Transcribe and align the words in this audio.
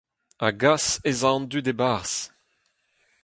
A-gas 0.47 0.85
ez 1.09 1.19
a 1.29 1.31
an 1.35 1.45
dud 1.51 1.67
e-barzh. 1.73 2.19